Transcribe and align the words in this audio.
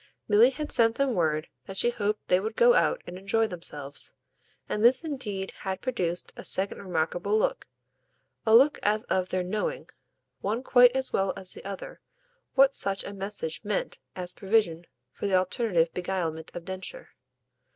Milly 0.27 0.49
had 0.49 0.71
sent 0.71 0.95
them 0.95 1.13
word 1.13 1.47
that 1.67 1.77
she 1.77 1.91
hoped 1.91 2.25
they 2.27 2.39
would 2.39 2.55
go 2.55 2.73
out 2.73 3.03
and 3.05 3.19
enjoy 3.19 3.45
themselves, 3.45 4.15
and 4.67 4.83
this 4.83 5.03
indeed 5.03 5.51
had 5.59 5.79
produced 5.79 6.33
a 6.35 6.43
second 6.43 6.79
remarkable 6.79 7.37
look, 7.37 7.67
a 8.43 8.55
look 8.55 8.79
as 8.81 9.03
of 9.03 9.29
their 9.29 9.43
knowing, 9.43 9.89
one 10.39 10.63
quite 10.63 10.95
as 10.95 11.13
well 11.13 11.33
as 11.37 11.53
the 11.53 11.63
other, 11.63 12.01
what 12.55 12.73
such 12.73 13.03
a 13.03 13.13
message 13.13 13.63
meant 13.63 13.99
as 14.15 14.33
provision 14.33 14.87
for 15.13 15.27
the 15.27 15.35
alternative 15.35 15.93
beguilement 15.93 16.49
of 16.55 16.65
Densher. 16.65 17.09